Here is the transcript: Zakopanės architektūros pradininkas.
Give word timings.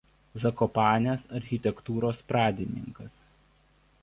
Zakopanės 0.43 1.27
architektūros 1.41 2.25
pradininkas. 2.33 3.15